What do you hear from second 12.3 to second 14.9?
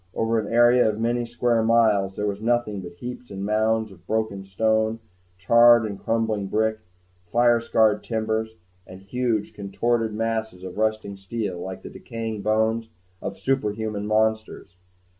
bones of superhuman monsters.